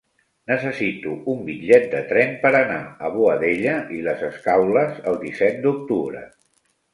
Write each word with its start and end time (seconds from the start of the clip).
Necessito 0.51 1.11
un 1.33 1.43
bitllet 1.49 1.85
de 1.91 1.99
tren 2.11 2.33
per 2.45 2.51
anar 2.59 2.79
a 3.09 3.11
Boadella 3.17 3.77
i 3.99 4.01
les 4.09 4.25
Escaules 4.31 4.99
el 5.13 5.21
disset 5.27 5.61
d'octubre. 5.69 6.27